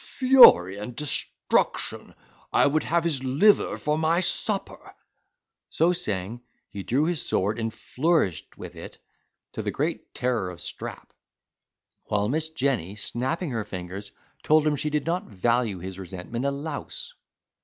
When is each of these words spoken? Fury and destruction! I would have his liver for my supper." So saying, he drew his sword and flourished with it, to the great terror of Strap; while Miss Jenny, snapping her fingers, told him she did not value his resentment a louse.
Fury 0.03 0.77
and 0.79 0.95
destruction! 0.95 2.15
I 2.51 2.65
would 2.65 2.81
have 2.81 3.03
his 3.03 3.23
liver 3.23 3.77
for 3.77 3.99
my 3.99 4.19
supper." 4.19 4.95
So 5.69 5.93
saying, 5.93 6.41
he 6.71 6.81
drew 6.81 7.05
his 7.05 7.21
sword 7.23 7.59
and 7.59 7.71
flourished 7.71 8.57
with 8.57 8.75
it, 8.75 8.97
to 9.51 9.61
the 9.61 9.69
great 9.69 10.15
terror 10.15 10.49
of 10.49 10.59
Strap; 10.59 11.13
while 12.05 12.29
Miss 12.29 12.49
Jenny, 12.49 12.95
snapping 12.95 13.51
her 13.51 13.63
fingers, 13.63 14.11
told 14.41 14.65
him 14.65 14.75
she 14.75 14.89
did 14.89 15.05
not 15.05 15.25
value 15.25 15.77
his 15.77 15.99
resentment 15.99 16.45
a 16.45 16.49
louse. 16.51 17.13